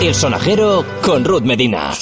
El 0.00 0.14
sonajero 0.14 0.84
con 1.02 1.24
Ruth 1.24 1.42
Medina. 1.42 1.92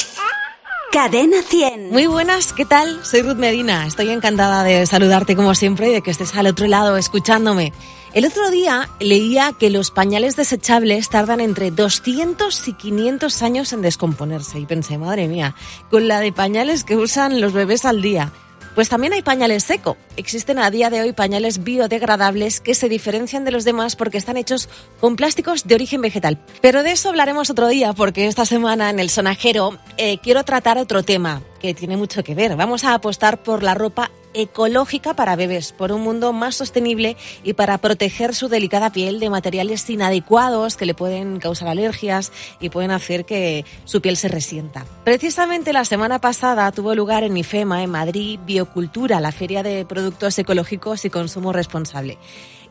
Cadena 0.92 1.38
100. 1.42 1.90
Muy 1.90 2.06
buenas, 2.06 2.52
¿qué 2.52 2.66
tal? 2.66 3.04
Soy 3.04 3.22
Ruth 3.22 3.36
Medina. 3.36 3.86
Estoy 3.86 4.10
encantada 4.10 4.62
de 4.64 4.84
saludarte 4.86 5.34
como 5.34 5.54
siempre 5.54 5.88
y 5.88 5.92
de 5.92 6.02
que 6.02 6.10
estés 6.10 6.34
al 6.34 6.46
otro 6.46 6.66
lado 6.66 6.96
escuchándome. 6.96 7.72
El 8.12 8.26
otro 8.26 8.50
día 8.50 8.90
leía 9.00 9.52
que 9.58 9.70
los 9.70 9.90
pañales 9.90 10.36
desechables 10.36 11.08
tardan 11.08 11.40
entre 11.40 11.70
200 11.70 12.68
y 12.68 12.72
500 12.74 13.42
años 13.42 13.72
en 13.72 13.82
descomponerse 13.82 14.58
y 14.58 14.66
pensé, 14.66 14.98
madre 14.98 15.26
mía, 15.26 15.54
con 15.90 16.08
la 16.08 16.20
de 16.20 16.32
pañales 16.32 16.84
que 16.84 16.96
usan 16.96 17.40
los 17.40 17.52
bebés 17.52 17.84
al 17.86 18.02
día. 18.02 18.32
Pues 18.76 18.90
también 18.90 19.14
hay 19.14 19.22
pañales 19.22 19.64
seco. 19.64 19.96
Existen 20.18 20.58
a 20.58 20.70
día 20.70 20.90
de 20.90 21.00
hoy 21.00 21.14
pañales 21.14 21.64
biodegradables 21.64 22.60
que 22.60 22.74
se 22.74 22.90
diferencian 22.90 23.46
de 23.46 23.50
los 23.50 23.64
demás 23.64 23.96
porque 23.96 24.18
están 24.18 24.36
hechos 24.36 24.68
con 25.00 25.16
plásticos 25.16 25.66
de 25.66 25.76
origen 25.76 26.02
vegetal. 26.02 26.38
Pero 26.60 26.82
de 26.82 26.90
eso 26.90 27.08
hablaremos 27.08 27.48
otro 27.48 27.68
día 27.68 27.94
porque 27.94 28.26
esta 28.26 28.44
semana 28.44 28.90
en 28.90 29.00
el 29.00 29.08
sonajero 29.08 29.78
eh, 29.96 30.18
quiero 30.18 30.44
tratar 30.44 30.76
otro 30.76 31.02
tema 31.02 31.40
que 31.60 31.74
tiene 31.74 31.96
mucho 31.96 32.22
que 32.22 32.34
ver. 32.34 32.56
Vamos 32.56 32.84
a 32.84 32.94
apostar 32.94 33.42
por 33.42 33.62
la 33.62 33.74
ropa 33.74 34.10
ecológica 34.36 35.14
para 35.14 35.34
bebés, 35.34 35.72
por 35.72 35.92
un 35.92 36.02
mundo 36.02 36.32
más 36.32 36.54
sostenible 36.54 37.16
y 37.42 37.54
para 37.54 37.78
proteger 37.78 38.34
su 38.34 38.48
delicada 38.48 38.90
piel 38.90 39.18
de 39.18 39.30
materiales 39.30 39.88
inadecuados 39.88 40.76
que 40.76 40.86
le 40.86 40.94
pueden 40.94 41.38
causar 41.38 41.68
alergias 41.68 42.32
y 42.60 42.68
pueden 42.68 42.90
hacer 42.90 43.24
que 43.24 43.64
su 43.84 44.02
piel 44.02 44.16
se 44.16 44.28
resienta. 44.28 44.84
Precisamente 45.04 45.72
la 45.72 45.84
semana 45.84 46.20
pasada 46.20 46.70
tuvo 46.72 46.94
lugar 46.94 47.24
en 47.24 47.36
IFEMA, 47.36 47.82
en 47.82 47.90
Madrid, 47.90 48.38
Biocultura, 48.44 49.20
la 49.20 49.32
feria 49.32 49.62
de 49.62 49.86
productos 49.86 50.38
ecológicos 50.38 51.04
y 51.04 51.10
consumo 51.10 51.52
responsable. 51.52 52.18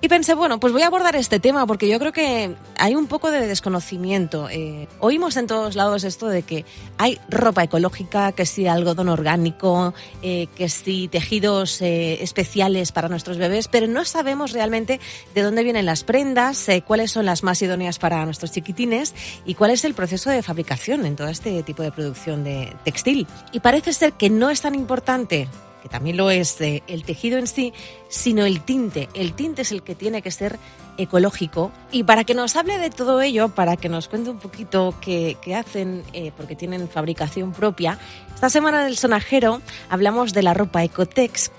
Y 0.05 0.07
pensé, 0.07 0.35
bueno, 0.35 0.59
pues 0.59 0.71
voy 0.71 0.83
a 0.83 0.85
abordar 0.85 1.15
este 1.15 1.39
tema 1.39 1.65
porque 1.65 1.87
yo 1.87 1.97
creo 1.97 2.11
que 2.11 2.53
hay 2.77 2.93
un 2.93 3.07
poco 3.07 3.31
de 3.31 3.47
desconocimiento. 3.47 4.47
Eh, 4.51 4.87
oímos 4.99 5.35
en 5.35 5.47
todos 5.47 5.75
lados 5.75 6.03
esto 6.03 6.27
de 6.27 6.43
que 6.43 6.63
hay 6.99 7.19
ropa 7.27 7.63
ecológica, 7.63 8.31
que 8.31 8.45
sí 8.45 8.67
algodón 8.67 9.09
orgánico, 9.09 9.95
eh, 10.21 10.45
que 10.55 10.69
sí 10.69 11.07
tejidos 11.07 11.81
eh, 11.81 12.21
especiales 12.21 12.91
para 12.91 13.09
nuestros 13.09 13.39
bebés, 13.39 13.67
pero 13.67 13.87
no 13.87 14.05
sabemos 14.05 14.51
realmente 14.51 14.99
de 15.33 15.41
dónde 15.41 15.63
vienen 15.63 15.87
las 15.87 16.03
prendas, 16.03 16.67
cuáles 16.85 17.11
son 17.11 17.25
las 17.25 17.41
más 17.41 17.59
idóneas 17.63 17.97
para 17.97 18.23
nuestros 18.25 18.51
chiquitines 18.51 19.15
y 19.43 19.55
cuál 19.55 19.71
es 19.71 19.85
el 19.85 19.95
proceso 19.95 20.29
de 20.29 20.43
fabricación 20.43 21.07
en 21.07 21.15
todo 21.15 21.29
este 21.29 21.63
tipo 21.63 21.81
de 21.81 21.91
producción 21.91 22.43
de 22.43 22.75
textil. 22.83 23.25
Y 23.51 23.59
parece 23.59 23.91
ser 23.91 24.13
que 24.13 24.29
no 24.29 24.51
es 24.51 24.61
tan 24.61 24.75
importante 24.75 25.47
que 25.85 25.89
también 25.89 26.17
lo 26.17 26.31
es 26.31 26.57
el 26.59 27.03
tejido 27.03 27.37
en 27.37 27.45
sí, 27.45 27.71
sino 28.09 28.43
el 28.43 28.61
tinte. 28.61 29.07
El 29.13 29.33
tinte 29.33 29.61
es 29.61 29.71
el 29.71 29.83
que 29.83 29.93
tiene 29.93 30.23
que 30.23 30.31
ser 30.31 30.57
ecológico. 30.97 31.71
Y 31.91 32.05
para 32.05 32.23
que 32.23 32.33
nos 32.33 32.55
hable 32.55 32.79
de 32.79 32.89
todo 32.89 33.21
ello, 33.21 33.49
para 33.49 33.77
que 33.77 33.87
nos 33.87 34.07
cuente 34.07 34.31
un 34.31 34.39
poquito 34.39 34.95
qué, 34.99 35.37
hacen, 35.55 36.03
eh, 36.11 36.31
porque 36.35 36.55
tienen 36.55 36.89
fabricación 36.89 37.51
propia, 37.51 37.99
esta 38.33 38.49
semana 38.49 38.81
en 38.81 38.87
el 38.87 38.97
sonajero 38.97 39.61
hablamos 39.87 40.33
de 40.33 40.41
la 40.41 40.55
ropa 40.55 40.83
Ecotex, 40.83 41.51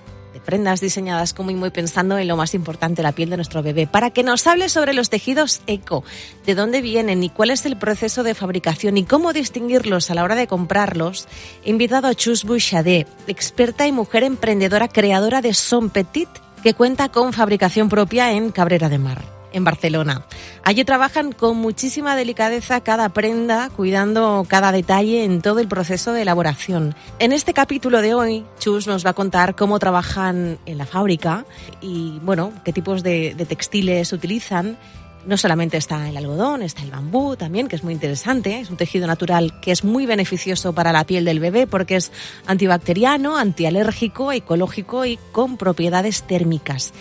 prendas 0.45 0.81
diseñadas 0.81 1.33
como 1.33 1.51
y 1.51 1.55
muy 1.55 1.71
pensando 1.71 2.19
en 2.19 2.29
lo 2.29 2.37
más 2.37 2.55
importante, 2.55 3.03
la 3.03 3.13
piel 3.13 3.31
de 3.31 3.37
nuestro 3.37 3.63
bebé, 3.63 3.87
para 3.87 4.11
que 4.11 4.23
nos 4.23 4.47
hable 4.47 4.69
sobre 4.69 4.95
los 4.95 5.11
tejidos 5.11 5.61
eco, 5.67 6.05
de 6.45 6.55
dónde 6.55 6.83
vienen 6.83 7.23
y 7.23 7.31
cuál 7.31 7.51
es 7.51 7.67
el 7.67 7.77
proceso 7.77 8.23
de 8.23 8.35
fabricación 8.35 8.97
y 8.97 9.05
cómo 9.05 9.33
distinguirlos 9.33 10.11
a 10.11 10.15
la 10.15 10.25
hora 10.25 10.35
de 10.35 10.47
comprarlos, 10.47 11.29
he 11.65 11.71
invitado 11.71 12.09
a 12.09 12.15
Chus 12.15 12.45
Bouchadé, 12.45 13.07
experta 13.27 13.87
y 13.87 13.93
mujer 13.93 14.25
emprendedora 14.25 14.89
creadora 14.89 15.41
de 15.41 15.55
Son 15.55 15.91
Petit, 15.91 16.29
que 16.63 16.75
cuenta 16.75 17.09
con 17.11 17.33
fabricación 17.33 17.89
propia 17.89 18.33
en 18.33 18.51
Cabrera 18.51 18.89
de 18.89 18.99
Mar 18.99 19.36
en 19.53 19.65
Barcelona. 19.65 20.27
Allí 20.63 20.85
trabajan 20.85 21.33
con 21.33 21.57
muchísima 21.57 22.17
delicadeza 22.17 22.81
cada 22.81 23.09
prenda, 23.11 23.71
cuidando 23.71 24.47
cada 24.49 24.73
detalle 24.73 25.25
en 25.25 25.43
todo 25.43 25.61
el 25.61 25.69
proceso 25.69 26.13
de 26.13 26.23
elaboración. 26.23 26.95
En 27.19 27.33
este 27.33 27.55
capítulo 27.55 28.03
de 28.03 28.15
hoy, 28.15 28.45
Chus 28.59 28.87
nos 28.87 29.05
va 29.05 29.11
a 29.11 29.15
contar 29.15 29.57
cómo 29.57 29.79
trabajan 29.79 30.59
en 30.67 30.79
la 30.79 30.87
fábrica 30.87 31.45
y, 31.81 32.19
bueno, 32.23 32.53
qué 32.65 32.73
tipos 32.73 33.03
de, 33.03 33.35
textiles 33.49 34.13
utilizan 34.13 34.77
no 35.25 35.37
solamente 35.37 35.77
está 35.77 36.09
el 36.09 36.17
algodón, 36.17 36.63
está 36.63 36.83
el 36.83 36.93
bambú 36.93 37.35
también, 37.35 37.67
que 37.67 37.75
es 37.75 37.83
muy 37.83 37.93
interesante. 37.93 38.61
Es 38.61 38.71
un 38.71 38.77
tejido 38.77 39.09
natural 39.09 39.59
que 39.61 39.73
es 39.73 39.83
muy 39.83 40.07
beneficioso 40.07 40.73
para 40.73 40.93
la 40.93 41.03
piel 41.03 41.25
del 41.25 41.41
bebé 41.41 41.67
porque 41.67 41.97
es 41.97 42.13
antibacteriano, 42.47 43.37
antialérgico, 43.37 44.31
ecológico 44.31 45.05
y 45.05 45.19
con 45.33 45.57
propiedades 45.57 46.23
térmicas. 46.23 46.93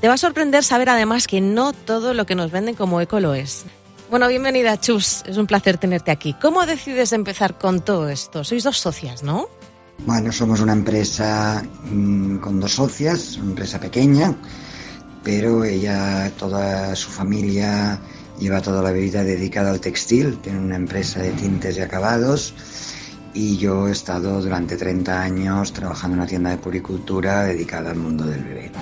Te 0.00 0.08
va 0.08 0.14
a 0.14 0.18
sorprender 0.18 0.64
saber 0.64 0.88
además 0.88 1.26
que 1.26 1.42
no 1.42 1.74
todo 1.74 2.14
lo 2.14 2.24
que 2.24 2.34
nos 2.34 2.50
venden 2.50 2.74
como 2.74 3.02
eco 3.02 3.20
lo 3.20 3.34
es. 3.34 3.66
Bueno, 4.08 4.28
bienvenida 4.28 4.80
Chus, 4.80 5.22
es 5.26 5.36
un 5.36 5.46
placer 5.46 5.76
tenerte 5.76 6.10
aquí. 6.10 6.34
¿Cómo 6.40 6.64
decides 6.64 7.12
empezar 7.12 7.58
con 7.58 7.80
todo 7.80 8.08
esto? 8.08 8.42
Sois 8.42 8.64
dos 8.64 8.78
socias, 8.78 9.22
¿no? 9.22 9.48
Bueno, 10.06 10.32
somos 10.32 10.60
una 10.60 10.72
empresa 10.72 11.62
mm, 11.84 12.38
con 12.38 12.60
dos 12.60 12.72
socias, 12.72 13.36
una 13.36 13.50
empresa 13.50 13.78
pequeña, 13.78 14.34
pero 15.22 15.64
ella, 15.64 16.32
toda 16.38 16.96
su 16.96 17.10
familia 17.10 18.00
lleva 18.38 18.62
toda 18.62 18.82
la 18.82 18.92
vida 18.92 19.22
dedicada 19.22 19.70
al 19.70 19.80
textil, 19.80 20.38
tiene 20.38 20.60
una 20.60 20.76
empresa 20.76 21.20
de 21.20 21.32
tintes 21.32 21.76
y 21.76 21.82
acabados 21.82 22.54
y 23.34 23.58
yo 23.58 23.86
he 23.86 23.92
estado 23.92 24.40
durante 24.40 24.78
30 24.78 25.20
años 25.20 25.74
trabajando 25.74 26.14
en 26.14 26.20
una 26.20 26.26
tienda 26.26 26.50
de 26.50 26.56
puricultura 26.56 27.44
dedicada 27.44 27.90
al 27.90 27.98
mundo 27.98 28.24
del 28.24 28.42
bebé. 28.42 28.72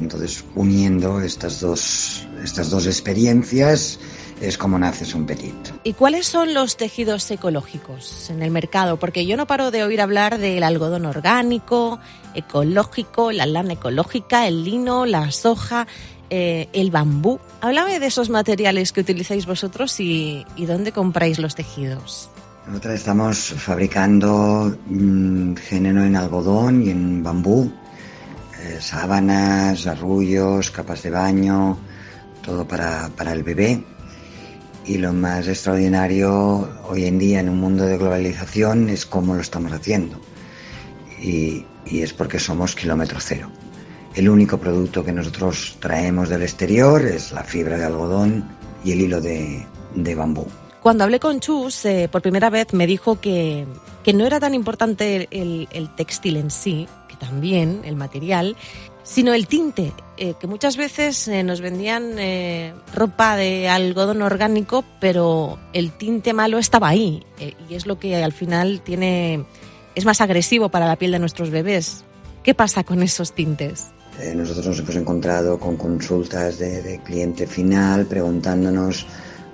Entonces, 0.00 0.44
uniendo 0.54 1.20
estas 1.20 1.60
dos, 1.60 2.26
estas 2.42 2.70
dos 2.70 2.86
experiencias, 2.86 3.98
es 4.40 4.56
como 4.56 4.78
nace 4.78 5.04
un 5.14 5.26
Petit. 5.26 5.54
¿Y 5.84 5.92
cuáles 5.92 6.26
son 6.26 6.54
los 6.54 6.78
tejidos 6.78 7.30
ecológicos 7.30 8.30
en 8.30 8.42
el 8.42 8.50
mercado? 8.50 8.98
Porque 8.98 9.26
yo 9.26 9.36
no 9.36 9.46
paro 9.46 9.70
de 9.70 9.84
oír 9.84 10.00
hablar 10.00 10.38
del 10.38 10.62
algodón 10.62 11.04
orgánico, 11.04 12.00
ecológico, 12.34 13.30
la 13.30 13.44
lana 13.44 13.74
ecológica, 13.74 14.48
el 14.48 14.64
lino, 14.64 15.04
la 15.04 15.30
soja, 15.30 15.86
eh, 16.30 16.68
el 16.72 16.90
bambú. 16.90 17.38
Háblame 17.60 18.00
de 18.00 18.06
esos 18.06 18.30
materiales 18.30 18.92
que 18.92 19.02
utilizáis 19.02 19.44
vosotros 19.44 20.00
y, 20.00 20.46
dónde 20.56 20.92
compráis 20.92 21.38
los 21.38 21.54
tejidos. 21.54 22.30
Nosotros 22.66 22.94
estamos 22.94 23.38
fabricando 23.38 24.74
mm, 24.86 25.56
género 25.56 26.04
en 26.04 26.16
algodón 26.16 26.82
y 26.82 26.90
en 26.90 27.22
bambú 27.22 27.70
eh, 28.60 28.78
sábanas, 28.80 29.86
arrullos, 29.86 30.70
capas 30.70 31.02
de 31.02 31.10
baño, 31.10 31.78
todo 32.42 32.66
para, 32.66 33.10
para 33.16 33.32
el 33.32 33.42
bebé. 33.42 33.82
Y 34.86 34.98
lo 34.98 35.12
más 35.12 35.46
extraordinario 35.46 36.68
hoy 36.88 37.04
en 37.04 37.18
día 37.18 37.40
en 37.40 37.48
un 37.48 37.58
mundo 37.58 37.84
de 37.84 37.98
globalización 37.98 38.88
es 38.88 39.06
cómo 39.06 39.34
lo 39.34 39.40
estamos 39.40 39.72
haciendo. 39.72 40.20
Y, 41.20 41.64
y, 41.86 42.00
es 42.00 42.12
porque 42.12 42.38
somos 42.38 42.74
kilómetro 42.74 43.18
cero. 43.20 43.50
El 44.14 44.28
único 44.28 44.58
producto 44.58 45.04
que 45.04 45.12
nosotros 45.12 45.76
traemos 45.80 46.28
del 46.28 46.42
exterior 46.42 47.04
es 47.04 47.32
la 47.32 47.44
fibra 47.44 47.76
de 47.76 47.84
algodón 47.84 48.48
y 48.84 48.92
el 48.92 49.02
hilo 49.02 49.20
de, 49.20 49.64
de 49.94 50.14
bambú. 50.14 50.46
Cuando 50.80 51.04
hablé 51.04 51.20
con 51.20 51.40
Chus 51.40 51.84
eh, 51.84 52.08
por 52.10 52.22
primera 52.22 52.48
vez 52.48 52.72
me 52.72 52.86
dijo 52.86 53.20
que, 53.20 53.66
que 54.02 54.14
no 54.14 54.26
era 54.26 54.40
tan 54.40 54.54
importante 54.54 55.28
el, 55.30 55.68
el, 55.72 55.94
textil 55.94 56.38
en 56.38 56.50
sí, 56.50 56.88
también 57.20 57.82
el 57.84 57.94
material, 57.94 58.56
sino 59.04 59.32
el 59.34 59.46
tinte, 59.46 59.92
eh, 60.16 60.34
que 60.40 60.46
muchas 60.46 60.76
veces 60.76 61.28
eh, 61.28 61.44
nos 61.44 61.60
vendían 61.60 62.18
eh, 62.18 62.74
ropa 62.94 63.36
de 63.36 63.68
algodón 63.68 64.22
orgánico, 64.22 64.84
pero 65.00 65.58
el 65.72 65.92
tinte 65.92 66.32
malo 66.32 66.58
estaba 66.58 66.88
ahí 66.88 67.22
y 67.68 67.74
es 67.74 67.86
lo 67.86 67.98
que 67.98 68.16
al 68.16 68.32
final 68.32 68.80
tiene 68.82 69.44
es 69.94 70.04
más 70.04 70.20
agresivo 70.20 70.68
para 70.68 70.86
la 70.86 70.96
piel 70.96 71.12
de 71.12 71.18
nuestros 71.18 71.50
bebés. 71.50 72.04
¿Qué 72.42 72.54
pasa 72.54 72.82
con 72.82 73.02
esos 73.02 73.32
tintes? 73.32 73.88
nosotros 74.36 74.66
nos 74.66 74.78
hemos 74.80 74.96
encontrado 74.96 75.58
con 75.58 75.76
consultas 75.76 76.58
de, 76.58 76.82
de 76.82 76.98
cliente 76.98 77.46
final 77.46 78.04
preguntándonos 78.04 79.06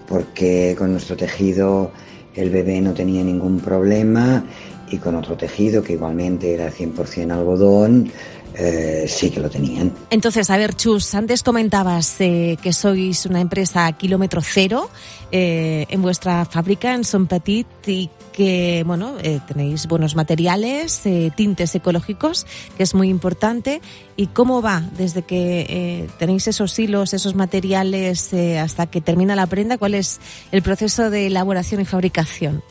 por 0.09 0.25
qué 0.35 0.75
con 0.77 0.91
nuestro 0.91 1.17
tejido 1.17 1.93
el 2.35 2.51
bebé 2.51 2.81
no 2.81 2.93
tenía 2.93 3.23
ningún 3.23 3.61
problema 3.61 4.45
y 4.91 4.99
con 4.99 5.15
otro 5.15 5.37
tejido 5.37 5.83
que 5.83 5.95
igualmente 5.95 6.55
era 6.55 6.71
100% 6.71 7.33
algodón, 7.33 8.13
eh, 8.59 9.05
sí 9.07 9.31
que 9.31 9.41
lo 9.41 9.51
tenían. 9.51 9.93
Entonces, 10.09 10.49
a 10.49 10.57
ver, 10.57 10.75
Chus, 10.75 11.15
antes 11.15 11.43
comentabas 11.43 12.19
eh, 12.21 12.57
que 12.63 12.73
sois 12.73 13.27
una 13.27 13.43
empresa 13.43 13.93
kilómetro 13.93 14.41
cero 14.43 14.89
eh, 15.31 15.85
en 15.91 16.01
vuestra 16.01 16.47
fábrica 16.47 16.95
en 16.95 17.05
Son 17.05 17.27
Petit 17.27 17.67
y 17.87 18.09
que, 18.33 18.83
bueno, 18.87 19.15
tenéis 19.49 19.87
buenos 19.87 20.15
materiales, 20.15 21.03
tintes 21.37 21.75
ecológicos, 21.75 22.47
que 22.77 22.83
es 22.83 22.95
muy 22.95 23.09
importante. 23.09 23.81
¿Y 24.15 24.27
cómo 24.27 24.61
va 24.61 24.83
desde 24.99 25.23
que 25.23 26.07
tenéis 26.19 26.47
esos 26.47 26.79
hilos, 26.79 27.15
esos 27.15 27.35
materiales, 27.35 28.35
hasta 28.35 28.89
que 28.89 29.01
termina 29.01 29.37
la 29.37 29.47
prenda? 29.47 29.79
¿Cuál 29.79 29.95
es 29.95 30.21
el 30.53 30.61
proceso 30.61 31.09
de 31.09 31.29
elaboración 31.29 31.81
y 31.81 31.87
fabricación? 31.87 32.63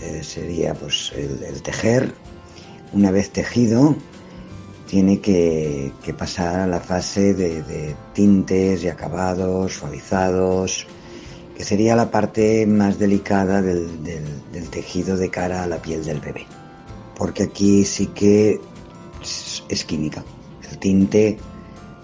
Eh, 0.00 0.22
sería 0.22 0.74
pues 0.74 1.12
el, 1.14 1.62
tejer. 1.62 2.14
Una 2.92 3.10
vez 3.10 3.30
tejido, 3.30 3.96
tiene 4.86 5.20
que, 5.20 5.92
pasar 6.16 6.60
a 6.60 6.66
la 6.66 6.80
fase 6.80 7.34
de, 7.34 7.94
tintes 8.12 8.84
y 8.84 8.88
acabados, 8.88 9.74
suavizados, 9.74 10.86
que 11.56 11.64
sería 11.64 11.96
la 11.96 12.10
parte 12.10 12.66
más 12.66 12.98
delicada 12.98 13.62
del, 13.62 13.88
tejido 14.70 15.16
de 15.16 15.30
cara 15.30 15.62
a 15.62 15.66
la 15.66 15.80
piel 15.80 16.04
del 16.04 16.20
bebé. 16.20 16.46
Porque 17.16 17.44
aquí 17.44 17.84
sí 17.84 18.08
que 18.08 18.60
es, 19.68 19.84
química. 19.84 20.22
El 20.70 20.78
tinte 20.78 21.38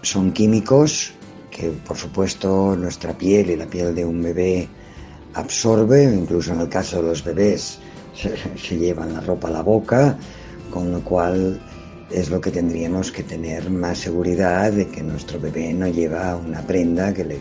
son 0.01 0.33
químicos 0.33 1.13
que 1.51 1.69
por 1.69 1.99
supuesto 1.99 2.75
nuestra 2.77 3.17
piel 3.17 3.51
y 3.51 3.57
la 3.57 3.67
piel 3.67 3.95
de 3.95 4.07
un 4.07 4.23
bebé 4.23 4.69
absorbe, 5.35 6.05
incluso 6.05 6.53
en 6.53 6.61
el 6.61 6.69
caso 6.69 6.97
de 6.97 7.09
los 7.09 7.25
bebés 7.25 7.79
se, 8.57 8.79
llevan 8.79 9.15
la 9.15 9.21
ropa 9.21 9.49
a 9.49 9.53
la 9.53 9.63
boca, 9.63 10.17
con 10.71 10.93
lo 10.93 11.01
cual 11.01 11.61
es 12.11 12.31
lo 12.31 12.41
que 12.41 12.51
tendríamos 12.51 13.11
que 13.11 13.23
tener 13.23 13.71
más 13.71 13.99
seguridad 13.99 14.71
de 14.73 14.89
que 14.89 15.03
nuestro 15.03 15.41
bebé 15.41 15.73
no 15.73 15.89
lleva 15.89 16.37
una 16.37 16.61
prenda 16.61 17.13
que, 17.15 17.41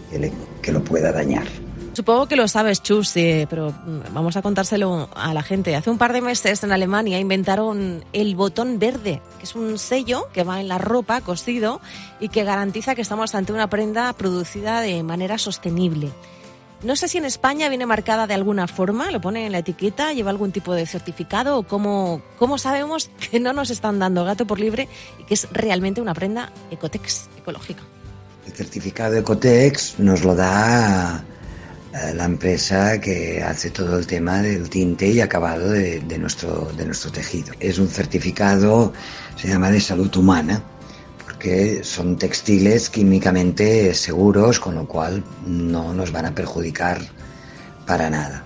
que, 0.62 0.72
lo 0.72 0.84
pueda 0.84 1.12
dañar. 1.12 1.46
Supongo 1.94 2.26
que 2.26 2.38
lo 2.38 2.48
sabes, 2.48 2.82
Chus, 2.82 3.12
pero 3.50 3.72
mm, 3.72 4.14
vamos 4.14 4.38
a 4.38 4.42
contárselo 4.42 5.10
a 5.14 5.34
la 5.34 5.44
gente. 5.44 5.76
Hace 5.76 5.90
un 5.90 5.98
par 5.98 6.14
de 6.14 6.22
meses 6.22 6.64
en 6.64 6.72
Alemania 6.72 7.20
inventaron 7.20 8.06
el 8.14 8.36
botón 8.38 8.80
verde, 8.80 9.22
que 9.38 9.44
es 9.44 9.56
un 9.56 9.78
sello 9.78 10.30
que 10.32 10.44
va 10.44 10.62
en 10.62 10.70
la 10.70 10.78
ropa 10.78 11.20
cosido 11.20 11.82
y 12.22 12.30
que 12.30 12.46
garantiza 12.46 12.96
que 12.96 13.02
estamos 13.02 13.36
ante 13.36 13.52
una 13.52 13.70
prenda 13.70 14.14
producida 14.14 14.80
de 14.80 15.04
manera 15.04 15.38
sostenible. 15.38 16.12
No 16.84 16.96
sé 16.96 17.08
si 17.08 17.20
en 17.20 17.26
España 17.26 17.70
viene 17.70 17.86
marcada 17.86 18.26
de 18.26 18.34
alguna 18.34 18.68
forma, 18.68 19.12
lo 19.12 19.22
pone 19.22 19.46
en 19.46 19.52
la 19.52 19.60
etiqueta, 19.60 20.14
lleva 20.14 20.32
algún 20.32 20.52
tipo 20.52 20.74
de 20.74 20.88
certificado 20.88 21.60
o 21.60 21.64
cómo, 21.64 22.24
cómo 22.40 22.58
sabemos 22.58 23.12
que 23.32 23.40
no 23.40 23.54
nos 23.54 23.70
están 23.70 24.00
dando 24.00 24.26
gato 24.26 24.48
por 24.48 24.60
libre 24.60 24.88
y 25.20 25.24
que 25.26 25.36
es 25.36 25.48
realmente 25.52 26.02
una 26.02 26.16
prenda 26.16 26.52
Ecotex 26.72 27.30
ecológica. 27.38 27.84
El 28.48 28.54
certificado 28.54 29.16
Ecotex 29.16 30.00
nos 30.00 30.24
lo 30.24 30.34
da 30.34 31.24
eh, 31.94 32.14
la 32.16 32.26
empresa 32.26 33.00
que 33.00 33.44
hace 33.44 33.70
todo 33.70 34.00
el 34.00 34.08
tema 34.08 34.42
del 34.42 34.68
tinte 34.68 35.08
y 35.08 35.22
acabado 35.22 35.70
de, 35.70 36.02
nuestro, 36.18 36.72
de 36.76 36.86
nuestro 36.88 37.12
tejido. 37.12 37.54
Es 37.60 37.78
un 37.78 37.90
certificado, 37.90 38.92
se 39.36 39.50
llama 39.50 39.70
de 39.70 39.80
salud 39.80 40.14
humana 40.16 40.64
que 41.42 41.84
son 41.84 42.18
textiles 42.18 42.90
químicamente 42.90 43.94
seguros, 43.96 44.60
con 44.60 44.76
lo 44.76 44.88
cual 44.88 45.24
no 45.48 45.94
nos 45.94 46.12
van 46.12 46.28
a 46.28 46.36
perjudicar 46.36 47.02
para 47.88 48.10
nada. 48.10 48.44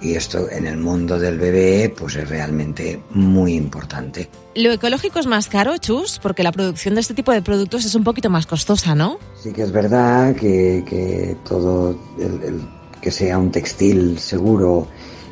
Y 0.00 0.14
esto 0.14 0.50
en 0.50 0.66
el 0.66 0.76
mundo 0.76 1.18
del 1.18 1.38
bebé 1.38 1.92
pues 1.96 2.16
es 2.16 2.28
realmente 2.28 3.00
muy 3.10 3.54
importante. 3.54 4.28
Lo 4.54 4.72
ecológico 4.72 5.18
es 5.18 5.26
más 5.26 5.48
caro, 5.48 5.76
Chus, 5.78 6.18
porque 6.20 6.42
la 6.42 6.52
producción 6.52 6.94
de 6.94 7.00
este 7.00 7.14
tipo 7.14 7.32
de 7.32 7.42
productos 7.42 7.84
es 7.84 7.94
un 7.94 8.04
poquito 8.04 8.30
más 8.30 8.46
costosa, 8.46 8.94
¿no? 8.94 9.18
Sí 9.40 9.52
que 9.52 9.62
es 9.62 9.72
verdad 9.72 10.34
que, 10.34 11.36
todo 11.48 11.98
el, 12.18 12.60
que 13.00 13.10
sea 13.10 13.38
un 13.38 13.52
textil 13.52 14.18
seguro 14.18 14.88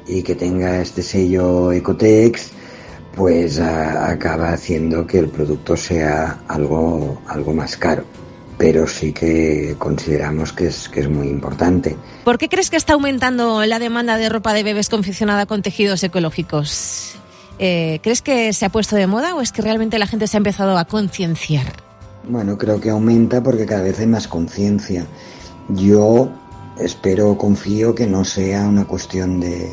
y 0.07 0.23
que 0.23 0.37
tenga 0.37 0.81
este 0.81 1.03
sello 1.03 1.73
Ecotex, 1.73 2.51
pues 3.17 3.59
acaba 3.59 4.53
haciendo 4.53 5.07
que 5.07 5.19
el 5.19 5.29
producto 5.29 5.75
sea 5.77 6.39
algo, 6.49 7.21
algo 7.27 7.55
más 7.55 7.77
caro. 7.77 8.05
Pero 8.59 8.87
sí 8.87 9.13
que 9.13 9.75
consideramos 9.79 10.53
que 10.53 10.69
es, 10.69 10.89
que 10.89 11.01
es 11.01 11.09
muy 11.09 11.29
importante. 11.29 11.97
¿Por 12.25 12.39
qué 12.39 12.49
crees 12.49 12.71
que 12.71 12.77
está 12.77 12.93
aumentando 12.93 13.65
la 13.65 13.79
demanda 13.79 14.17
de 14.17 14.29
ropa 14.29 14.55
de 14.55 14.63
bebés 14.63 14.89
confeccionada 14.89 15.47
con 15.47 15.63
tejidos 15.63 16.03
ecológicos? 16.03 17.17
Eh, 17.59 18.01
¿Crees 18.03 18.23
que 18.23 18.53
se 18.53 18.67
ha 18.67 18.69
puesto 18.69 18.97
de 18.97 19.07
moda 19.07 19.35
o 19.35 19.41
es 19.41 19.51
que 19.51 19.63
realmente 19.63 19.99
la 19.99 20.07
gente 20.07 20.27
se 20.27 20.37
ha 20.37 20.39
empezado 20.39 20.77
a 20.79 20.85
concienciar? 20.85 21.67
Bueno, 22.29 22.59
creo 22.59 22.81
que 22.81 22.91
aumenta 22.91 23.43
porque 23.43 23.67
cada 23.67 23.83
vez 23.83 23.99
hay 23.99 24.07
más 24.07 24.29
conciencia. 24.29 25.07
Yo 25.69 26.31
espero, 26.79 27.37
confío 27.39 27.95
que 27.95 28.07
no 28.07 28.25
sea 28.25 28.67
una 28.67 28.85
cuestión 28.85 29.41
de, 29.41 29.71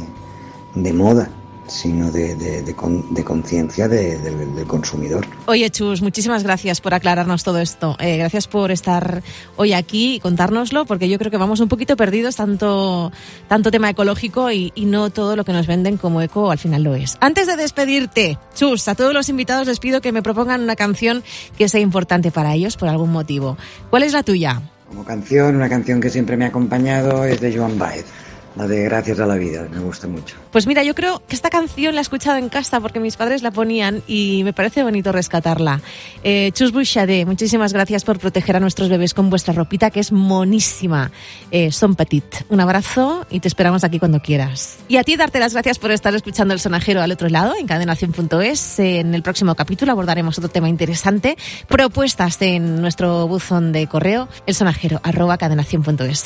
de 0.76 0.94
moda, 0.94 1.30
sino 1.68 2.12
de, 2.12 2.36
de, 2.36 3.24
conciencia 3.24 3.88
del 3.88 4.66
consumidor. 4.68 5.26
Oye, 5.46 5.70
Chus, 5.70 6.02
muchísimas 6.02 6.44
gracias 6.44 6.82
por 6.82 6.94
aclararnos 6.94 7.44
todo 7.44 7.60
esto. 7.60 7.96
Eh, 8.00 8.18
gracias 8.18 8.48
por 8.48 8.72
estar 8.72 9.24
hoy 9.56 9.74
aquí 9.74 10.16
y 10.16 10.20
contárnoslo, 10.20 10.86
porque 10.86 11.10
yo 11.10 11.18
creo 11.18 11.32
que 11.32 11.38
vamos 11.38 11.60
un 11.60 11.70
poquito 11.70 11.96
perdidos, 11.96 12.36
tanto, 12.36 13.12
tanto 13.48 13.72
tema 13.72 13.90
ecológico 13.90 14.52
y, 14.52 14.72
y 14.76 14.86
no 14.86 15.10
todo 15.10 15.36
lo 15.36 15.46
que 15.46 15.54
nos 15.54 15.68
venden 15.68 15.98
como 15.98 16.22
eco 16.22 16.52
al 16.52 16.58
final 16.58 16.84
lo 16.84 16.96
es. 16.96 17.18
Antes 17.22 17.48
de 17.48 17.56
despedirte, 17.56 18.38
Chus, 18.56 18.88
a 18.88 18.96
todos 18.96 19.14
los 19.14 19.30
invitados 19.30 19.68
les 19.68 19.80
pido 19.80 20.02
que 20.02 20.12
me 20.12 20.22
propongan 20.22 20.62
una 20.62 20.76
canción 20.76 21.24
que 21.58 21.70
sea 21.70 21.82
importante 21.82 22.32
para 22.32 22.54
ellos 22.54 22.78
por 22.78 22.90
algún 22.90 23.12
motivo. 23.12 23.58
¿Cuál 23.90 24.04
es 24.04 24.14
la 24.14 24.24
tuya? 24.24 24.62
Como 24.90 25.06
canción, 25.06 25.56
una 25.56 25.70
canción 25.70 26.00
que 26.00 26.10
siempre 26.10 26.38
me 26.38 26.46
ha 26.46 26.50
acompañado 26.50 27.26
es 27.26 27.42
de 27.42 27.58
Joan 27.58 27.80
Baez. 27.80 28.06
La 28.56 28.68
de 28.68 28.84
Gracias 28.84 29.20
a 29.20 29.26
la 29.26 29.36
vida, 29.36 29.68
me 29.72 29.80
gusta 29.80 30.08
mucho. 30.08 30.36
Pues 30.52 30.68
mira, 30.68 30.84
yo 30.84 30.94
creo 30.94 31.24
que 31.28 31.36
esta 31.36 31.50
canción 31.50 31.96
la 31.96 32.02
he 32.02 32.04
escuchado 32.04 32.38
en 32.38 32.50
casa 32.50 32.80
porque 32.80 33.00
mis 33.00 33.18
padres 33.18 33.42
la 33.42 33.50
ponían 33.50 34.04
y 34.08 34.42
me 34.44 34.54
parece 34.54 34.84
bonito 34.84 35.12
rescatarla. 35.12 35.82
Eh, 36.24 36.52
Chus 36.54 36.72
Bouchade, 36.72 37.26
muchísimas 37.26 37.74
gracias 37.74 38.04
por 38.04 38.20
proteger 38.20 38.58
a 38.58 38.60
nuestros 38.60 38.90
bebés 38.90 39.14
con 39.16 39.30
vuestra 39.30 39.54
ropita 39.54 39.90
que 39.90 40.00
es 40.00 40.12
monísima. 40.12 41.12
Eh, 41.50 41.72
son 41.72 41.96
petit. 41.96 42.24
Un 42.50 42.60
abrazo 42.60 43.26
y 43.32 43.40
te 43.40 43.48
esperamos 43.48 43.84
aquí 43.84 43.98
cuando 43.98 44.20
quieras. 44.20 44.78
Y 44.88 44.98
a 44.98 45.04
ti 45.04 45.16
darte 45.16 45.40
las 45.40 45.54
gracias 45.54 45.80
por 45.80 45.92
estar 45.92 46.14
escuchando 46.14 46.54
el 46.54 46.60
sonajero 46.60 47.02
al 47.02 47.12
otro 47.12 47.30
lado 47.30 47.56
en 47.60 47.66
cadenación.es. 47.66 48.80
En 48.80 49.16
el 49.16 49.24
próximo 49.24 49.56
capítulo 49.56 49.92
abordaremos 49.92 50.38
otro 50.38 50.50
tema 50.50 50.70
interesante. 50.70 51.38
Propuestas 51.68 52.40
en 52.42 52.82
nuestro 52.82 53.28
buzón 53.28 53.72
de 53.72 53.88
correo, 53.88 54.28
el 54.46 54.54
sonajero 54.54 55.00
arroba. 55.04 55.38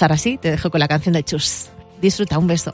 Ahora 0.02 0.18
sí, 0.18 0.38
te 0.38 0.52
dejo 0.52 0.70
con 0.70 0.80
la 0.80 0.88
canción 0.88 1.14
de 1.14 1.24
Chus. 1.24 1.70
Disfruta, 2.02 2.38
un 2.38 2.48
beso. 2.48 2.74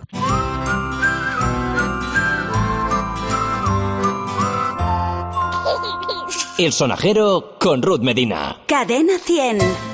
El 6.58 6.72
sonajero 6.72 7.56
con 7.60 7.82
Ruth 7.82 8.02
Medina. 8.02 8.58
Cadena 8.68 9.18
100. 9.18 9.93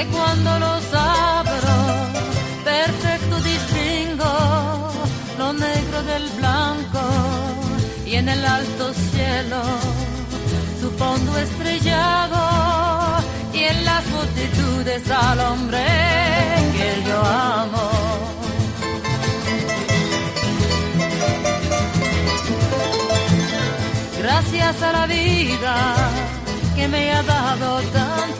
Que 0.00 0.06
cuando 0.06 0.58
los 0.58 0.84
abro 0.94 1.78
perfecto 2.64 3.36
distingo 3.52 4.32
lo 5.38 5.52
negro 5.52 6.02
del 6.02 6.26
blanco 6.38 7.02
y 8.06 8.14
en 8.14 8.28
el 8.28 8.44
alto 8.44 8.92
cielo 8.94 9.62
su 10.80 10.90
fondo 10.92 11.36
estrellado 11.38 12.40
y 13.52 13.64
en 13.64 13.84
las 13.84 14.06
multitudes 14.06 15.02
al 15.10 15.40
hombre 15.40 15.84
que 16.76 17.08
yo 17.08 17.18
amo. 17.22 17.90
Gracias 24.18 24.82
a 24.82 24.92
la 24.92 25.06
vida 25.06 25.74
que 26.74 26.88
me 26.88 27.12
ha 27.12 27.22
dado 27.22 27.80
tanto, 27.98 28.39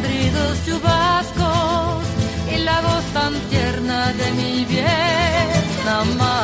ladridos, 0.00 0.58
chubascos 0.64 2.04
y 2.54 2.58
la 2.58 2.80
voz 2.80 3.04
tan 3.12 3.34
tierna 3.50 4.12
de 4.12 4.30
mi 4.32 4.64
bien 4.64 5.50
amado. 5.88 6.39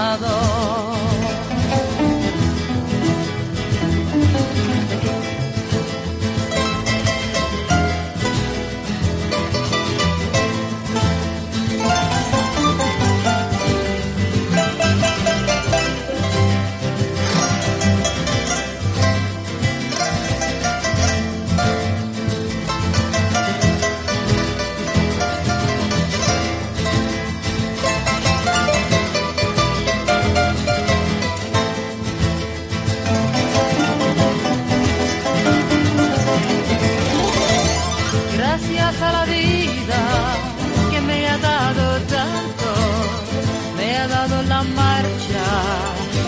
dado 44.08 44.42
la 44.42 44.62
marcha 44.62 45.46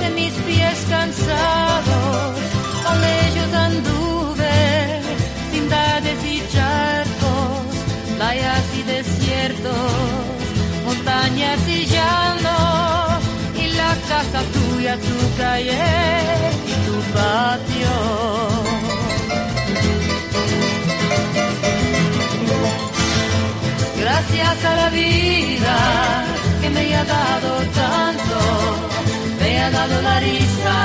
de 0.01 0.11
mis 0.11 0.33
pies 0.47 0.79
cansados. 0.89 2.39
Con 2.85 2.99
ellos 3.25 3.51
anduve, 3.55 5.01
ciudades 5.53 6.19
y 6.25 6.37
charcos, 6.53 7.61
playas 8.17 8.65
y 8.79 8.83
desiertos, 8.83 9.93
montañas 10.87 11.61
y 11.69 11.87
llanos, 11.87 13.23
y 13.63 13.67
la 13.81 13.95
casa 14.09 14.41
tuya, 14.55 14.97
tu 14.97 15.37
calle 15.37 15.79
y 16.67 16.75
tu 16.87 16.97
patio. 17.17 17.95
Gracias 24.01 24.65
a 24.65 24.77
la 24.77 24.91
vida 24.91 25.38
ha 26.99 27.05
dado 27.05 27.51
tanto, 27.83 28.39
me 29.41 29.63
ha 29.63 29.71
dado 29.71 30.03
la 30.03 30.21
risa, 30.21 30.77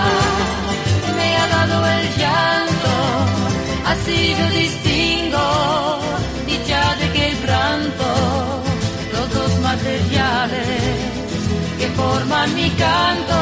me 1.17 1.29
ha 1.37 1.47
dado 1.47 1.77
el 1.97 2.05
llanto, 2.21 2.93
así 3.91 4.35
yo 4.37 4.45
distingo 4.61 5.45
dicha 6.45 6.81
de 6.99 7.07
quebranto, 7.17 8.09
los 9.13 9.27
dos 9.37 9.51
materiales 9.61 10.67
que 11.79 11.87
forman 11.99 12.53
mi 12.55 12.69
canto 12.85 13.39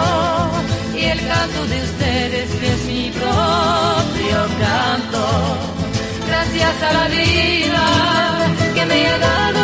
y 0.95 1.03
el 1.13 1.19
canto 1.27 1.59
de 1.71 1.77
ustedes 1.89 2.49
que 2.59 2.67
es 2.75 2.83
mi 2.85 3.11
propio 3.19 4.37
canto. 4.65 5.23
Gracias 6.27 6.75
a 6.89 6.93
la 6.99 7.07
vida 7.07 7.85
que 8.75 8.85
me 8.85 9.07
ha 9.07 9.17
dado 9.17 9.61